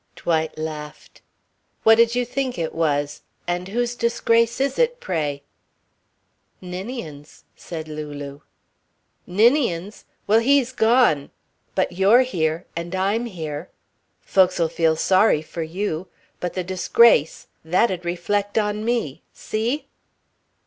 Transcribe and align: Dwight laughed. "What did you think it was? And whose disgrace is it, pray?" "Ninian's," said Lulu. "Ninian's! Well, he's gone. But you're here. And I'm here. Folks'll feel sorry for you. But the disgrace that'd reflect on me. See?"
Dwight 0.15 0.57
laughed. 0.57 1.21
"What 1.83 1.93
did 1.93 2.15
you 2.15 2.25
think 2.25 2.57
it 2.57 2.73
was? 2.73 3.21
And 3.45 3.67
whose 3.67 3.93
disgrace 3.93 4.59
is 4.59 4.79
it, 4.79 4.99
pray?" 4.99 5.43
"Ninian's," 6.59 7.43
said 7.55 7.87
Lulu. 7.87 8.39
"Ninian's! 9.27 10.05
Well, 10.25 10.39
he's 10.39 10.71
gone. 10.71 11.29
But 11.75 11.91
you're 11.91 12.23
here. 12.23 12.65
And 12.75 12.95
I'm 12.95 13.27
here. 13.27 13.69
Folks'll 14.21 14.69
feel 14.69 14.95
sorry 14.95 15.43
for 15.43 15.61
you. 15.61 16.07
But 16.39 16.55
the 16.55 16.63
disgrace 16.63 17.45
that'd 17.63 18.03
reflect 18.03 18.57
on 18.57 18.83
me. 18.83 19.21
See?" 19.33 19.85